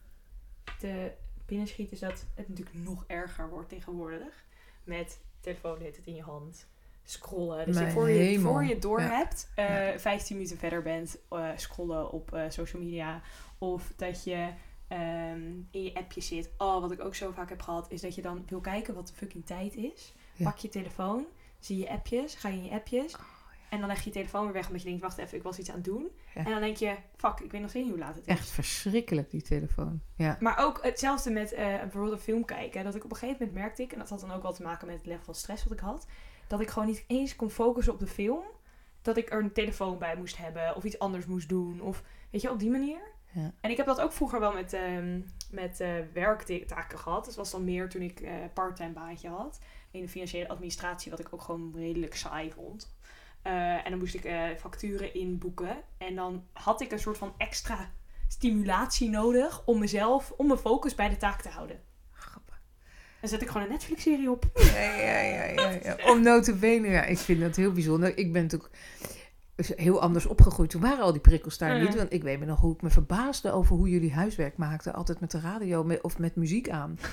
[0.79, 1.11] te
[1.47, 4.45] binnen schiet, is dat het natuurlijk nog erger wordt tegenwoordig.
[4.85, 6.67] Met telefoon heet het in je hand.
[7.05, 7.67] Scrollen.
[7.67, 9.09] Dus Mijn voor je, voor je het door Ja.
[9.09, 9.99] hebt, eh, Ja.
[9.99, 13.21] 15 minuten verder bent, eh, scrollen op eh, social media.
[13.59, 14.49] Of dat je
[14.89, 16.51] ehm, in je appje zit.
[16.59, 19.07] Oh, wat ik ook zo vaak heb gehad, is dat je dan wil kijken wat
[19.07, 20.13] de fucking tijd is.
[20.35, 20.45] Ja.
[20.45, 21.25] Pak je telefoon,
[21.59, 23.17] zie je appjes, ga je in je appjes.
[23.69, 25.59] En dan leg je je telefoon weer weg omdat je denkt, wacht even, ik was
[25.59, 26.11] iets aan het doen.
[26.35, 26.45] Ja.
[26.45, 28.33] En dan denk je, fuck, ik weet nog steeds niet hoe laat het is.
[28.35, 30.01] Echt verschrikkelijk, die telefoon.
[30.17, 30.37] Ja.
[30.41, 32.85] Maar ook hetzelfde met eh, bijvoorbeeld een film kijken.
[32.85, 34.63] Dat ik op een gegeven moment merkte ik, en dat had dan ook wel te
[34.63, 36.07] maken met het level van stress wat ik had.
[36.47, 38.45] Dat ik gewoon niet eens kon focussen op de film.
[39.03, 41.81] Dat ik er een telefoon bij moest hebben of iets anders moest doen.
[41.81, 43.01] Of weet je, op die manier.
[43.33, 43.53] Ja.
[43.61, 47.25] En ik heb dat ook vroeger wel met, ehm met eh, werktaken gehad.
[47.25, 49.59] Dat was dan meer toen ik eh parttime baantje had.
[49.91, 52.95] In de financiële administratie, wat ik ook gewoon redelijk saai vond.
[53.43, 55.77] Eh, en dan moest ik facturen inboeken.
[55.99, 57.91] En dan had ik een soort van extra
[58.29, 61.81] stimulatie nodig om mezelf, om mijn focus bij de taak te houden.
[62.13, 62.61] Grappig.
[63.21, 64.51] Dan zet ik gewoon een Netflix-serie op.
[64.55, 65.97] Ja, ja, ja, ja, ja.
[66.11, 68.19] Om ja, ik vind dat heel bijzonder.
[68.19, 68.75] Ik ben natuurlijk
[69.57, 70.71] heel anders opgegroeid.
[70.71, 71.83] Toen waren al die prikkels daar Ja.
[71.83, 71.95] niet.
[71.95, 74.95] Want ik weet me nog hoe ik me verbaasde over hoe jullie huiswerk maakten.
[74.95, 76.99] Altijd met de radio met, of met muziek aan.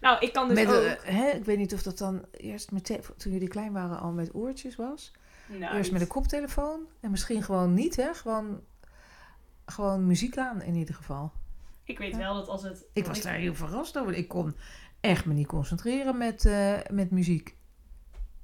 [0.00, 0.82] Nou, ik kan dus met, ook...
[0.82, 2.84] eh, hè, ik weet niet of dat dan eerst met
[3.16, 5.12] toen jullie klein waren al met oortjes was.
[5.46, 6.80] nou, eerst met een koptelefoon.
[7.00, 8.14] En misschien gewoon niet, hè.
[8.14, 8.60] Gewoon,
[9.66, 11.32] gewoon muziek aan in ieder geval.
[11.84, 12.84] Ik weet wel dat als het...
[12.92, 14.14] Ik was daar heel verrast over.
[14.14, 14.56] Ik kon
[15.00, 17.56] echt me niet concentreren met, eh, met muziek.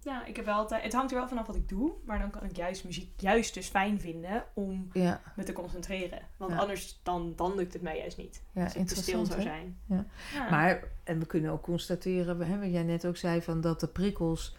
[0.05, 0.83] Ja, ik heb wel altijd...
[0.83, 1.93] Het hangt er wel vanaf wat ik doe.
[2.05, 6.19] Maar dan kan ik juist muziek juist dus fijn vinden om Ja, me te concentreren.
[6.37, 6.59] Want Ja.
[6.59, 8.43] anders dan, dan lukt het mij juist niet.
[8.53, 9.79] ja Als ik te stil zou zijn.
[9.87, 10.07] Ja.
[10.51, 13.89] Maar, en we kunnen ook constateren, hè, wat jij net ook zei, van dat de
[13.89, 14.57] prikkels,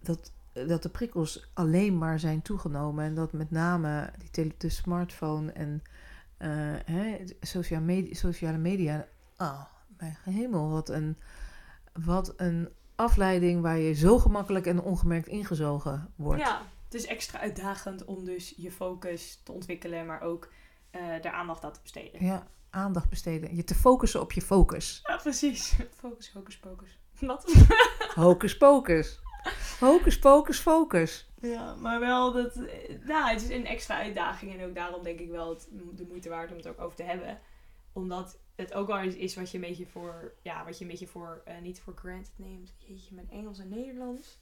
[0.00, 3.04] dat, dat de prikkels alleen maar zijn toegenomen.
[3.04, 5.82] En dat met name die tele, de smartphone en
[6.36, 6.48] eh,
[6.84, 9.06] hè, sociale, media, sociale media.
[9.38, 9.64] Oh,
[9.98, 11.16] mijn hemel, wat een,
[11.92, 16.40] wat een afleiding waar je zo gemakkelijk en ongemerkt ingezogen wordt.
[16.40, 20.48] Ja, het is extra uitdagend om dus je focus te ontwikkelen, maar ook
[20.90, 22.24] eh er aandacht aan te besteden.
[22.24, 23.56] Ja, aandacht besteden.
[23.56, 25.00] Je te focussen op je focus.
[25.02, 25.76] Ja, precies.
[25.96, 26.98] Focus, hocus pocus.
[27.20, 27.52] Wat?
[28.14, 29.20] Hocus pocus.
[29.80, 31.30] Hocus pocus focus.
[31.40, 32.56] Ja, maar wel dat...
[32.56, 36.04] eh, Nou, het is een extra uitdaging en ook daarom denk ik wel het, de
[36.08, 37.38] moeite waard om het ook over te hebben.
[37.98, 40.32] Omdat het ook wel is wat je een beetje voor...
[40.42, 41.42] Ja, wat je een beetje voor...
[41.44, 42.74] eh, niet voor granted neemt.
[42.78, 44.38] Jeetje, mijn Engels en Nederlands.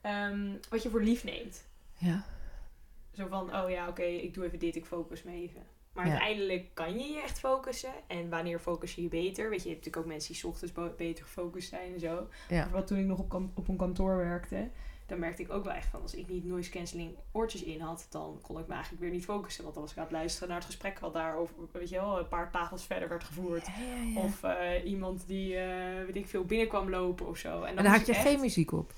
[0.00, 1.66] Ehm, wat je voor lief neemt.
[1.98, 2.24] Ja.
[3.12, 5.62] Zo van, oh ja, oké, ik doe even dit, ik focus me even.
[5.92, 6.10] Maar Ja.
[6.12, 7.92] uiteindelijk kan je je echt focussen.
[8.06, 9.50] En wanneer focus je je beter?
[9.50, 12.28] Weet je, je hebt natuurlijk ook mensen die 's ochtends beter gefocust zijn en zo.
[12.48, 12.70] Ja.
[12.70, 14.70] Wat toen ik nog op, op een kantoor werkte,
[15.08, 16.02] dan merkte ik ook wel echt van...
[16.02, 19.24] als ik niet noise cancelling oortjes in had, dan kon ik me eigenlijk weer niet
[19.24, 19.62] focussen.
[19.62, 21.96] Want dan was ik aan het luisteren naar het gesprek wat daar over, weet je
[21.96, 23.66] wel, een paar tafels verder werd gevoerd.
[23.66, 24.20] Ja, ja, ja.
[24.20, 27.62] Of eh, iemand die, eh, weet ik veel, binnenkwam lopen of zo.
[27.62, 28.92] en dan moest had je geen muziek op.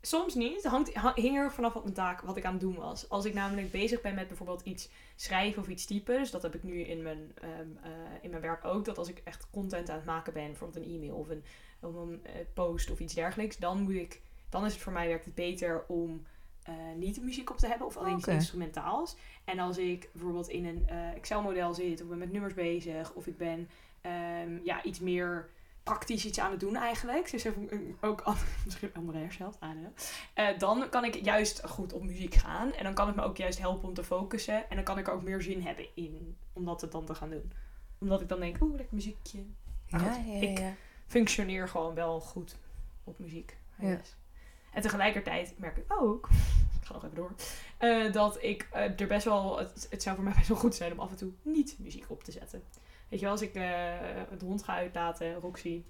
[0.00, 0.56] Soms niet.
[0.56, 3.08] Het hangt, ha- hing er vanaf wat mijn taak, wat ik aan het doen was.
[3.08, 6.18] Als ik namelijk bezig ben met bijvoorbeeld iets schrijven of iets typen.
[6.18, 7.50] Dus dat heb ik nu in mijn, ehm,
[7.82, 7.90] eh,
[8.22, 8.84] in mijn werk ook.
[8.84, 11.44] Dat als ik echt content aan het maken ben, bijvoorbeeld een e-mail of een,
[11.80, 12.22] of een
[12.54, 13.56] post of iets dergelijks.
[13.56, 14.20] Dan moet ik,
[14.52, 16.26] dan is het voor mij werkt het beter om
[16.62, 18.36] eh, niet de muziek op te hebben of alleen iets Oké.
[18.36, 19.16] instrumentaals.
[19.44, 23.12] En als ik bijvoorbeeld in een eh, Excel-model zit of ik ben met nummers bezig
[23.12, 23.68] of ik ben
[24.00, 25.48] ehm, ja, iets meer
[25.82, 27.30] praktisch iets aan het doen eigenlijk.
[27.30, 29.92] Dus even een- ook an- misschien andere hersenhelft aan.
[30.34, 32.72] Eh, dan kan ik juist goed op muziek gaan.
[32.72, 34.70] En dan kan het me ook juist helpen om te focussen.
[34.70, 37.30] En dan kan ik er ook meer zin hebben in om dat dan te gaan
[37.30, 37.52] doen.
[37.98, 39.44] Omdat ik dan denk, oeh, lekker muziekje.
[39.90, 40.60] Maar Ja, goed, ja, ik-.
[41.06, 42.56] Functioneer gewoon wel goed
[43.04, 43.56] op muziek.
[43.78, 44.00] Ja.
[44.72, 46.28] En tegelijkertijd merk ik ook,
[46.80, 47.34] ik ga nog even door,
[47.78, 50.74] eh, dat ik eh, er best wel, het, het zou voor mij best wel goed
[50.74, 52.62] zijn om af en toe niet muziek op te zetten.
[53.08, 53.62] Weet je wel, als ik eh,
[54.30, 55.82] het hond ga uitlaten, Roxy,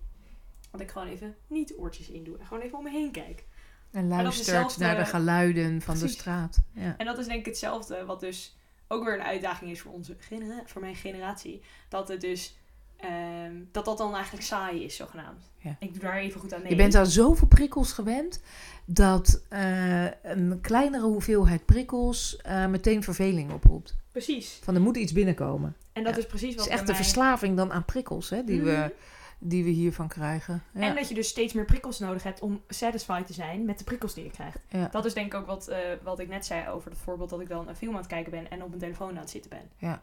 [0.70, 3.44] dat ik gewoon even niet oortjes in doe en gewoon even om me heen kijk.
[3.90, 6.62] En luistert naar de geluiden van de straat.
[6.72, 6.94] Ja.
[6.96, 8.56] En dat is denk ik hetzelfde, wat dus
[8.88, 10.16] ook weer een uitdaging is voor, onze
[10.64, 11.62] voor mijn generatie.
[11.88, 12.56] Dat het dus,
[13.02, 15.50] ehm, dat dat dan eigenlijk saai is, zogenaamd.
[15.58, 15.76] Ja.
[15.78, 16.70] Ik doe daar even goed aan mee.
[16.70, 18.42] Je bent aan zoveel prikkels gewend
[18.84, 23.94] dat eh, een kleinere hoeveelheid prikkels eh, meteen verveling oproept.
[24.12, 24.58] Precies.
[24.62, 25.76] Van er moet iets binnenkomen.
[25.92, 26.18] En dat Ja.
[26.20, 28.64] is precies Het wat is echt de mij- verslaving dan aan prikkels hè, die, Mhm.
[28.66, 28.94] we,
[29.38, 30.62] die we hiervan krijgen.
[30.74, 30.80] Ja.
[30.80, 33.84] En dat je dus steeds meer prikkels nodig hebt om satisfied te zijn met de
[33.84, 34.58] prikkels die je krijgt.
[34.92, 37.40] Dat is denk ik ook wat, eh, wat ik net zei over het voorbeeld dat
[37.40, 39.50] ik dan een film aan het kijken ben en op mijn telefoon aan het zitten
[39.50, 39.70] ben.
[39.76, 40.02] Ja.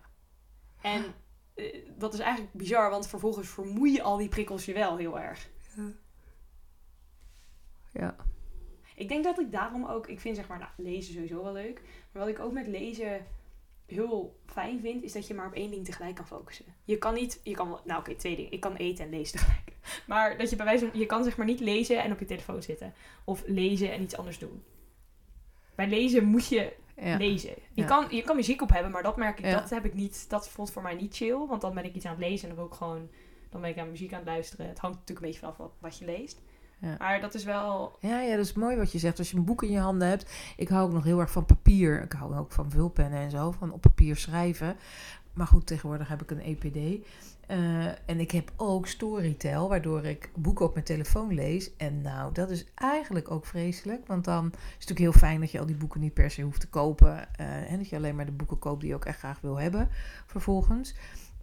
[0.81, 1.03] En
[1.97, 5.49] dat is eigenlijk bizar, want vervolgens vermoeien al die prikkels je wel heel erg.
[7.91, 8.15] Ja.
[8.95, 11.81] Ik denk dat ik daarom ook, ik vind zeg maar, nou, lezen sowieso wel leuk.
[12.11, 13.25] Maar wat ik ook met lezen
[13.85, 16.65] heel fijn vind, is dat je maar op één ding tegelijk kan focussen.
[16.83, 18.51] Je kan niet, je kan nou oké, twee dingen.
[18.51, 19.75] Ik kan eten en lezen tegelijk.
[20.07, 22.25] Maar dat je bij wijze van, je kan zeg maar niet lezen en op je
[22.25, 22.93] telefoon zitten.
[23.23, 24.63] Of lezen en iets anders doen.
[25.75, 27.17] Bij lezen moet je Ja.
[27.17, 27.49] lezen.
[27.49, 27.85] Je, Ja.
[27.85, 29.59] kan, je kan muziek op hebben, maar dat merk ik, Ja.
[29.59, 31.45] dat heb ik niet, dat voelt voor mij niet chill.
[31.47, 33.09] Want dan ben ik iets aan het lezen en dan ik gewoon,
[33.49, 34.67] dan ben ik aan muziek aan het luisteren.
[34.67, 36.41] Het hangt natuurlijk een beetje vanaf wat, wat je leest.
[36.81, 36.95] Ja.
[36.97, 39.17] Maar dat is wel, Ja, ja, dat is mooi wat je zegt.
[39.19, 40.31] Als je een boek in je handen hebt.
[40.57, 42.01] Ik hou ook nog heel erg van papier.
[42.03, 43.51] Ik hou ook van vulpennen en zo.
[43.51, 44.75] Van op papier schrijven.
[45.39, 47.06] Maar goed, tegenwoordig heb ik een EPD.
[47.47, 51.75] Eh, en ik heb ook Storytel, waardoor ik boeken op mijn telefoon lees.
[51.75, 54.08] En nou, dat is eigenlijk ook vreselijk.
[54.08, 56.41] Want dan is het natuurlijk heel fijn dat je al die boeken niet per se
[56.41, 57.36] hoeft te kopen.
[57.36, 59.60] eh, en dat je alleen maar de boeken koopt die je ook echt graag wil
[59.60, 59.89] hebben
[60.25, 60.95] vervolgens.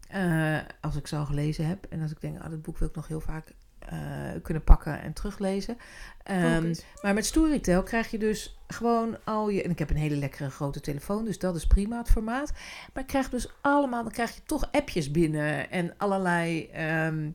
[0.09, 1.87] Eh, als ik ze al gelezen heb.
[1.89, 3.55] En als ik denk, ah, dat boek wil ik nog heel vaak
[3.87, 3.99] eh,
[4.42, 5.77] kunnen pakken en teruglezen.
[6.22, 6.85] Ehm, Focus.
[7.03, 9.62] maar met Storytel krijg je dus gewoon al je...
[9.62, 12.53] En ik heb een hele lekkere grote telefoon, dus dat is prima het formaat.
[12.92, 14.03] Maar ik krijg dus allemaal...
[14.03, 17.31] Dan krijg je toch appjes binnen en allerlei ehm,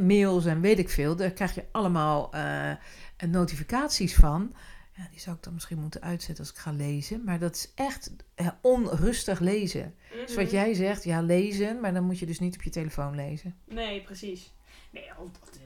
[0.00, 1.16] mails en weet ik veel.
[1.16, 2.72] Daar krijg je allemaal eh,
[3.28, 4.54] notificaties van.
[4.96, 7.24] Ja, die zou ik dan misschien moeten uitzetten als ik ga lezen.
[7.24, 9.94] Maar dat is echt eh, onrustig lezen.
[10.26, 10.54] Dus wat Mhm.
[10.54, 11.80] jij zegt, ja, lezen.
[11.80, 13.54] Maar dan moet je dus niet op je telefoon lezen.
[13.64, 14.52] Nee, precies.
[14.94, 15.10] Nee,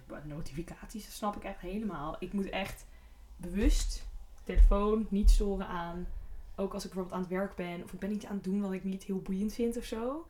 [0.06, 2.16] dat notificaties, dat snap ik echt helemaal.
[2.18, 2.86] Ik moet echt
[3.36, 4.06] bewust
[4.44, 6.06] telefoon niet storen aan.
[6.56, 8.60] Ook als ik bijvoorbeeld aan het werk ben of ik ben iets aan het doen
[8.60, 10.26] wat ik niet heel boeiend vind of zo.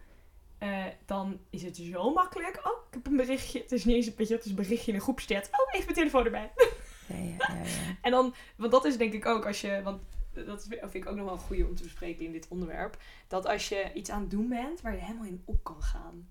[0.58, 2.60] eh, dan is het zo makkelijk.
[2.66, 3.60] Oh, ik heb een berichtje.
[3.60, 5.46] Het is niet eens een beetje, het is een berichtje in een groepschat.
[5.52, 6.50] Oh, even mijn telefoon erbij.
[7.08, 7.64] Ja, ja, ja.
[8.02, 11.16] En dan, want dat is denk ik ook als je, want dat vind ik ook
[11.16, 12.98] nog wel een goede om te bespreken in dit onderwerp.
[13.28, 16.28] Dat als je iets aan het doen bent waar je helemaal in op kan gaan.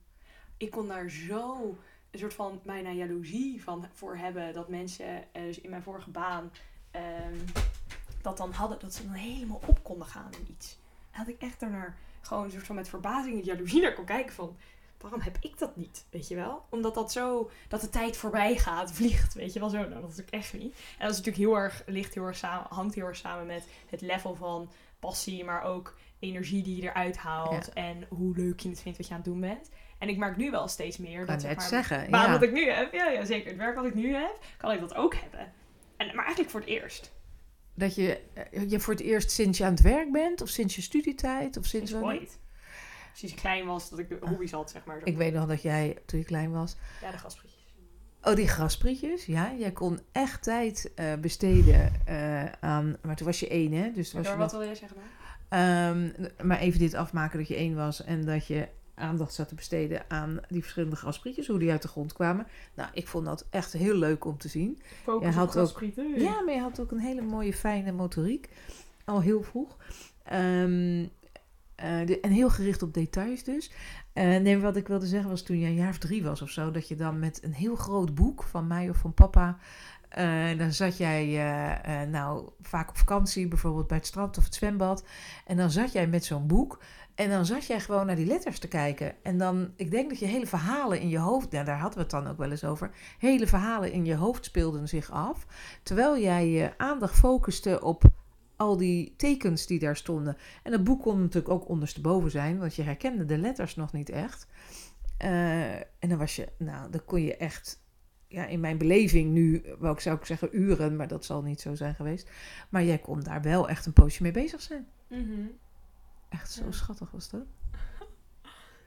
[0.58, 1.76] Ik kon daar zo
[2.18, 6.10] een soort van bijna jaloezie van voor hebben dat mensen eh, dus in mijn vorige
[6.10, 6.52] baan
[6.92, 7.38] ehm,
[8.22, 10.78] dat dan hadden, dat ze dan helemaal op konden gaan in iets.
[11.12, 14.06] En dat ik echt daarnaar gewoon een soort van met verbazing en jaloezie naar kon
[14.06, 14.58] kijken van
[14.98, 16.66] waarom heb ik dat niet, weet je wel?
[16.70, 19.78] Omdat dat zo, dat de tijd voorbij gaat, vliegt, weet je wel zo.
[19.78, 20.76] Nou, dat is ook echt niet.
[20.98, 23.68] En dat is natuurlijk heel erg, ligt heel erg samen, hangt heel erg samen met
[23.90, 28.70] het level van passie, maar ook energie die je eruit haalt en hoe leuk je
[28.70, 29.70] het vindt wat je aan het doen bent.
[29.98, 32.10] En ik merk nu wel steeds meer dat zeg maar, zeggen.
[32.10, 32.32] Ja.
[32.32, 34.80] wat ik nu heb, ja, ja zeker, het werk wat ik nu heb, kan ik
[34.80, 35.54] dat ook hebben.
[35.98, 37.12] En, maar eigenlijk voor het eerst.
[37.74, 40.76] Dat je, eh, je voor het eerst sinds je aan het werk bent, of sinds
[40.76, 42.40] je studietijd, of sinds ooit.
[43.14, 45.00] Sinds ik klein was, dat ik de hobby's had, zeg maar.
[45.00, 45.06] Zo.
[45.06, 47.56] Ik weet nog dat jij, toen je klein was, Ja, de gasprietjes.
[48.22, 49.54] Oh, die grasprietjes, ja.
[49.58, 52.98] Jij kon echt tijd eh, besteden eh, aan...
[53.02, 53.92] Maar toen was je één, hè?
[53.92, 55.06] Dus was Maar je wat nog- wil jij zeggen dan?
[55.50, 56.12] Ehm,
[56.48, 60.04] maar even dit afmaken dat je één was en dat je aandacht zat te besteden
[60.08, 62.48] aan die verschillende grasprietjes, hoe die uit de grond kwamen.
[62.74, 64.82] Nou, ik vond dat echt heel leuk om te zien.
[65.04, 65.68] Focus Jij had ook-.
[66.22, 68.50] Ja, maar je had ook een hele mooie, fijne motoriek.
[69.06, 69.78] Al heel vroeg.
[70.24, 71.06] Ehm,
[71.76, 73.72] eh, de- en heel gericht op details dus.
[74.14, 76.50] Eh, nee, wat ik wilde zeggen was toen je een jaar of drie was of
[76.50, 76.72] zo...
[76.72, 79.58] dat je dan met een heel groot boek van mij of van papa...
[80.10, 81.26] eh, dan zat jij
[82.10, 85.04] nou vaak op vakantie, bijvoorbeeld bij het strand of het zwembad.
[85.46, 86.80] En dan zat jij met zo'n boek...
[87.18, 89.16] En dan zat jij gewoon naar die letters te kijken.
[89.24, 92.04] En dan, ik denk dat je hele verhalen in je hoofd, nou, daar hadden we
[92.04, 92.92] het dan ook wel eens over.
[93.18, 95.46] Hele verhalen in je hoofd speelden zich af.
[95.84, 98.04] Terwijl jij je aandacht focuste op
[98.56, 100.38] al die tekens die daar stonden.
[100.64, 104.10] En het boek kon natuurlijk ook ondersteboven zijn, want je herkende de letters nog niet
[104.10, 104.48] echt.
[105.18, 107.84] Eh, en dan was je, nou, dan kon je echt,
[108.28, 111.76] ja, in mijn beleving nu, ik zou ik zeggen uren, maar dat zal niet zo
[111.76, 112.30] zijn geweest.
[112.70, 114.88] Maar jij kon daar wel echt een poosje mee bezig zijn.
[115.08, 115.42] Mhm.
[116.30, 116.72] Echt zo Ja.
[116.72, 117.46] schattig was dat.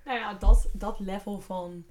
[0.04, 1.84] Nou ja, dat, dat level van...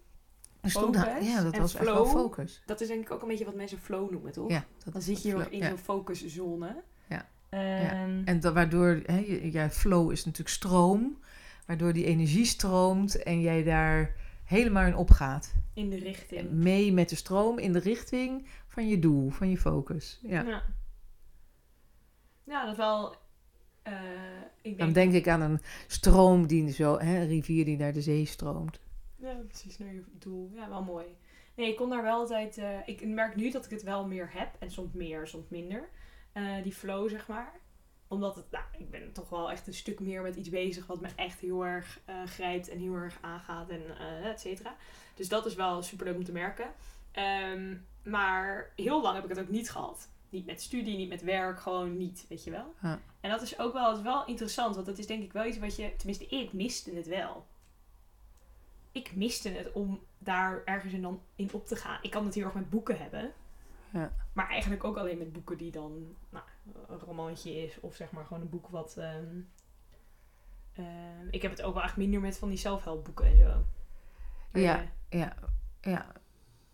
[0.63, 2.17] Stond daar- Focus ja, dat en was echt wel flow.
[2.21, 2.61] focus.
[2.65, 4.49] Dat is denk ik ook een beetje wat mensen flow noemen, toch?
[4.51, 5.67] Ja, dat Dan zit je flow, in ja.
[5.69, 6.83] zo'n focuszone.
[7.09, 7.29] Ja.
[7.49, 11.19] En En dat, waardoor, hè, ja, flow is natuurlijk stroom,
[11.65, 15.53] waardoor die energie stroomt en jij daar helemaal in opgaat.
[15.73, 16.51] in de richting.
[16.51, 20.19] Mee met de stroom in de richting van je doel, van je focus.
[20.21, 20.41] Ja.
[20.41, 20.63] Ja.
[22.43, 23.15] Ja, dat wel...
[23.91, 25.11] eh, ik Dan denk...
[25.11, 28.79] denk ik aan een stroom die zo, hè, een rivier die naar de zee stroomt.
[29.15, 30.51] Ja, precies, naar je doel.
[30.53, 31.05] Ja, wel mooi.
[31.55, 32.57] Nee, ik kon daar wel altijd...
[32.57, 34.55] eh, ik merk nu dat ik het wel meer heb.
[34.59, 35.89] En soms meer, soms minder.
[36.31, 37.53] Eh, die flow, zeg maar.
[38.07, 38.51] Omdat het...
[38.51, 40.87] Nou, ik ben toch wel echt een stuk meer met iets bezig...
[40.87, 43.81] wat me echt heel erg grijpt en heel erg aangaat en
[44.23, 44.75] et cetera.
[45.15, 46.71] Dus dat is wel super leuk om te merken.
[47.11, 50.09] Ehm, maar heel lang heb ik het ook niet gehad.
[50.29, 52.73] Niet met studie, niet met werk, gewoon niet, weet je wel.
[52.81, 52.99] Ja.
[53.21, 55.59] En dat is ook wel, is wel interessant, want dat is denk ik wel iets
[55.59, 55.95] wat je...
[55.95, 57.45] Tenminste, ik miste het wel.
[58.91, 61.99] Ik miste het om daar ergens in, dan in op te gaan.
[62.01, 63.31] Ik kan het heel erg met boeken hebben.
[63.93, 64.13] Ja.
[64.33, 66.45] Maar eigenlijk ook alleen met boeken die dan nou,
[66.87, 67.79] een romantje is.
[67.79, 68.97] Of zeg maar gewoon een boek wat...
[68.97, 69.39] ehm,
[70.73, 73.63] ehm, ik heb het ook wel echt minder met van die zelfhelpboeken en zo.
[74.59, 74.85] Ja.
[75.09, 75.17] je-
[75.81, 76.05] Ja,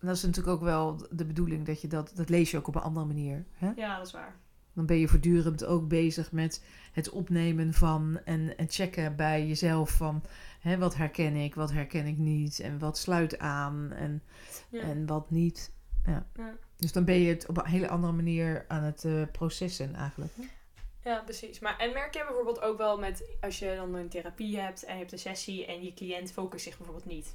[0.00, 0.06] ja.
[0.06, 2.74] Dat is natuurlijk ook wel de bedoeling dat je dat, dat lees je ook op
[2.74, 3.44] een andere manier.
[3.52, 3.72] Hè?
[3.76, 4.36] ja, dat is waar.
[4.72, 9.90] Dan ben je voortdurend ook bezig met het opnemen van en, en checken bij jezelf
[9.90, 10.22] van
[10.60, 14.22] hè, wat herken ik, wat herken ik niet en wat sluit aan en,
[14.70, 14.80] Ja.
[14.80, 15.72] en wat niet.
[16.06, 16.26] Ja.
[16.34, 16.54] Ja.
[16.76, 20.32] Dus dan ben je het op een hele andere manier aan het eh, processen eigenlijk.
[20.36, 20.42] Hè?
[21.10, 21.58] Ja, precies.
[21.58, 24.92] Maar en merk je bijvoorbeeld ook wel met als je dan een therapie hebt en
[24.92, 27.34] je hebt een sessie en je cliënt focust zich bijvoorbeeld niet.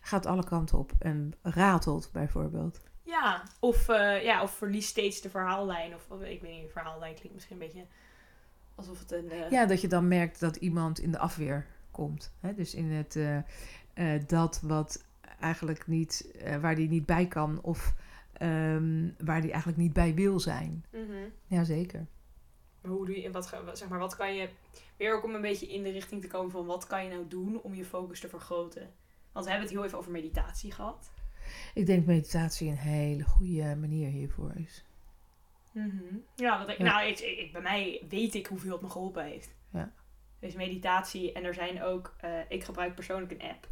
[0.00, 2.80] Gaat alle kanten op en ratelt bijvoorbeeld.
[3.02, 5.94] Ja, of, eh, ja, of verliest steeds de verhaallijn.
[5.94, 7.86] Of of, ik weet niet, verhaallijn klinkt misschien een beetje
[8.74, 9.30] alsof het een.
[9.30, 12.32] eh, Ja, dat je dan merkt dat iemand in de afweer komt.
[12.40, 12.54] Hè?
[12.54, 15.04] Dus in het eh, dat wat
[15.40, 17.94] eigenlijk niet, waar die niet bij kan of
[18.32, 20.84] ehm, waar die eigenlijk niet bij wil zijn.
[20.92, 21.28] mhm.
[21.46, 22.06] Jazeker.
[22.80, 24.48] Maar hoe doe je, wat, zeg maar, wat kan je,
[24.96, 27.28] weer ook om een beetje in de richting te komen van wat kan je nou
[27.28, 28.90] doen om je focus te vergroten?
[29.40, 31.12] Want we hebben het heel even over meditatie gehad.
[31.74, 34.84] Ik denk meditatie een hele goede manier hiervoor is.
[36.36, 36.84] Ja, dat ik, Ja.
[36.84, 39.54] nou, ik, ik, bij mij weet ik hoeveel het me geholpen heeft.
[39.70, 39.92] Ja.
[40.38, 43.68] Dus meditatie en er zijn ook, eh, ik gebruik persoonlijk een app.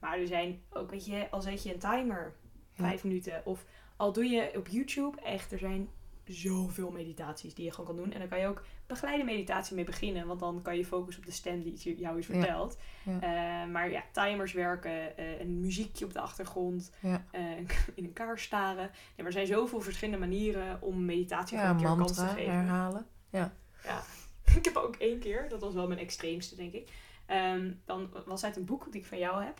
[0.00, 2.34] Maar er zijn ook, weet je, al zet je een timer,
[2.72, 2.84] Ja.
[2.84, 3.46] vijf minuten.
[3.46, 3.64] Of
[3.96, 5.88] al doe je op YouTube echt, er zijn
[6.28, 8.12] zoveel meditaties die je gewoon kan doen.
[8.12, 10.26] En dan kan je ook begeleide meditatie mee beginnen.
[10.26, 12.32] Want dan kan je focussen op de stem die jou is Ja.
[12.34, 12.78] verteld.
[13.04, 13.20] Ja.
[13.20, 17.24] Eh, maar ja, timers werken, eh, een muziekje op de achtergrond, Ja.
[17.30, 17.56] eh,
[17.94, 18.82] in een kaars staren.
[18.82, 22.24] Ja, maar er zijn zoveel verschillende manieren om meditatie Ja, voor een keer kans te
[22.26, 22.52] geven.
[22.52, 23.06] herhalen.
[23.30, 23.52] Ja.
[24.56, 26.90] Ik heb ook één keer, dat was wel mijn extreemste, denk ik.
[27.26, 29.58] Ehm, dan was uit een boek die ik van jou heb.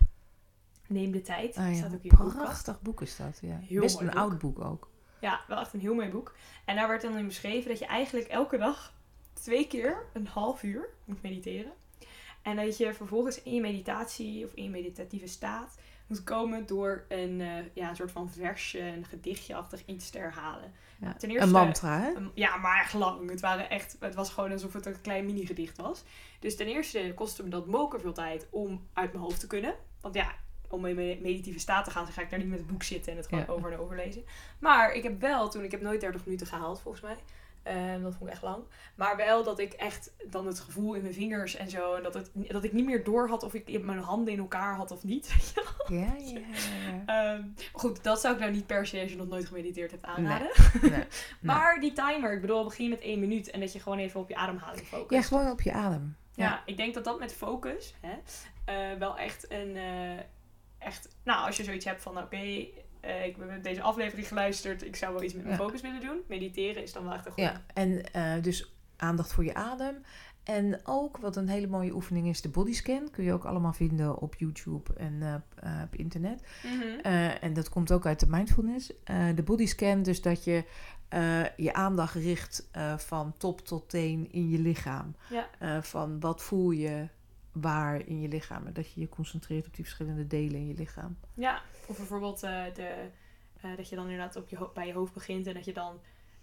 [0.87, 1.57] Neem de tijd.
[1.57, 1.75] Ah, ja.
[1.75, 2.37] staat ook boekenkast.
[2.37, 3.59] Prachtig boek is dat, ja.
[3.63, 4.15] Heel Best een boek.
[4.17, 4.91] oud boek ook.
[5.21, 6.35] Ja, wel echt een heel mooi boek.
[6.65, 8.93] En daar werd dan in beschreven dat je eigenlijk elke dag
[9.33, 11.73] twee keer een half uur moet mediteren.
[12.43, 17.05] En dat je vervolgens in je meditatie of in je meditatieve staat moet komen door
[17.09, 20.73] een, eh, ja, een soort van versje, een gedichtje-achtig iets te herhalen.
[21.01, 21.13] Ja.
[21.15, 22.15] Ten eerste, Een mantra, hè?
[22.15, 23.31] een- ja, maar echt lang.
[23.31, 26.03] Het, waren echt, het was gewoon alsof het een klein mini-gedicht was.
[26.41, 29.75] Dus ten eerste kostte me dat moker veel tijd om uit mijn hoofd te kunnen.
[30.01, 30.33] Want ja,
[30.71, 32.83] om in mijn meditieve staat te gaan, dan ga ik daar niet met het boek
[32.83, 33.53] zitten en het gewoon Ja.
[33.53, 34.23] over en over lezen.
[34.59, 37.17] Maar ik heb wel, toen ik heb nooit 30 minuten gehaald volgens mij.
[37.63, 38.63] Ehm, dat vond ik echt lang.
[38.95, 41.95] Maar wel dat ik echt dan het gevoel in mijn vingers en zo.
[41.95, 44.75] En dat, het, dat ik niet meer door had of ik mijn handen in elkaar
[44.75, 45.35] had of niet.
[45.89, 46.39] Ja, ja,
[47.07, 47.33] ja.
[47.35, 50.05] Ehm, goed, dat zou ik nou niet per se als je nog nooit gemediteerd hebt
[50.05, 50.51] aanraden.
[50.83, 51.05] Nee, nee.
[51.41, 54.29] Maar die timer, ik bedoel, begin met één minuut en dat je gewoon even op
[54.29, 55.11] je ademhaling focust.
[55.11, 56.17] Ja, gewoon op je adem.
[56.35, 58.15] Ja, ik denk dat dat met focus hè,
[58.65, 59.77] eh, wel echt een.
[59.77, 60.19] eh,
[60.79, 62.67] echt, nou, als je zoiets hebt van: oké,
[63.01, 65.63] eh, ik heb deze aflevering geluisterd, ik zou wel iets met mijn Ja.
[65.65, 66.21] focus willen doen.
[66.29, 67.51] Mediteren is dan wel echt een goede.
[67.51, 70.03] Ja, en eh, dus aandacht voor je adem.
[70.45, 73.11] En ook, wat een hele mooie oefening is, de bodyscan.
[73.11, 76.43] Kun je ook allemaal vinden op YouTube en eh, op internet.
[76.63, 76.99] Mhm.
[77.03, 78.93] Eh, en dat komt ook uit de mindfulness.
[79.35, 80.65] De bodyscan, dus dat je
[81.57, 85.15] je aandacht richt van top tot teen in je lichaam.
[85.31, 85.83] Ja.
[85.83, 87.09] Van wat voel je
[87.61, 88.67] waar in je lichaam.
[88.67, 91.17] En dat je je concentreert op die verschillende delen in je lichaam.
[91.35, 92.95] ja, of bijvoorbeeld eh, de,
[93.61, 96.01] eh, dat je dan inderdaad op je bij je hoofd begint en dat je dan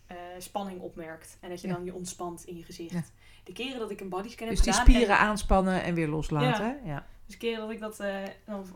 [0.08, 1.38] eh, spanning opmerkt.
[1.41, 1.73] En dat je Ja.
[1.73, 2.91] dan je ontspant in je gezicht.
[2.93, 3.04] Ja.
[3.43, 4.88] De keren dat ik een bodyscan heb Dus die gedaan...
[4.88, 6.80] en- spieren aanspannen en weer loslaten.
[6.84, 7.06] Ja.
[7.25, 7.99] Dus keren dat ik dat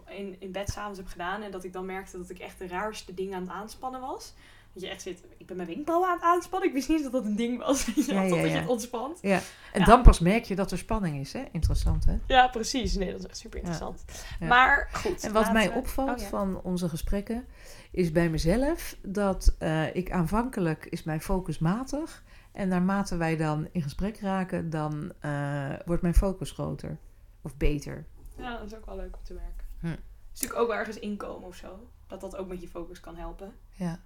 [0.07, 2.67] in, in bed s'avonds heb gedaan en dat ik dan merkte dat ik echt de
[2.67, 4.33] raarste dingen aan het aanspannen was.
[4.73, 6.67] Dat je echt zit, ik ben mijn wenkbrauwen aan het aanspannen.
[6.67, 7.85] Ik wist niet dat dat een ding was.
[7.85, 9.19] weet je wel, Ja, ja, totdat je het ontspant.
[9.21, 9.29] En
[9.73, 9.85] Ja.
[9.85, 11.33] dan pas merk je dat er spanning is.
[11.33, 11.43] Hè?
[11.51, 12.17] Interessant, hè?
[12.27, 12.95] Ja, precies.
[12.95, 14.03] Nee, dat is echt super interessant.
[14.39, 15.23] Maar goed.
[15.23, 17.45] En wat laten mij opvalt Oh, van onze gesprekken
[17.91, 22.23] is bij mezelf dat eh, ik aanvankelijk is mijn focus matig.
[22.51, 26.97] En naarmate wij dan in gesprek raken, dan eh, wordt mijn focus groter.
[27.41, 28.05] Of beter.
[28.37, 29.65] Ja, dat is ook wel leuk om te merken.
[29.79, 29.87] Hm.
[29.87, 29.97] Het
[30.33, 31.87] is natuurlijk ook ergens inkomen of zo.
[32.07, 33.53] Dat dat ook met je focus kan helpen.
[33.71, 33.99] Ja.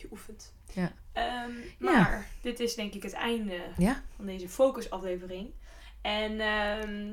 [0.00, 0.54] Je oefent.
[0.72, 0.92] Ja.
[1.12, 1.90] Ehm, Ja.
[1.92, 4.02] maar dit is denk ik het einde Ja?
[4.16, 5.52] van deze focusaflevering.
[6.02, 7.12] En ehm,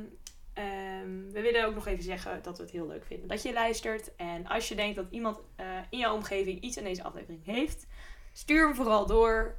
[0.54, 3.54] ehm, we willen ook nog even zeggen dat we het heel leuk vinden dat je
[3.54, 4.16] luistert.
[4.16, 7.88] En als je denkt dat iemand eh, in jouw omgeving iets aan deze aflevering heeft,
[8.34, 9.56] stuur hem vooral door.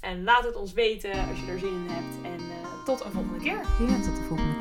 [0.00, 2.24] En laat het ons weten als je er zin in hebt.
[2.24, 3.56] En eh, tot een volgende keer.
[3.56, 4.57] Ja, tot de volgende keer.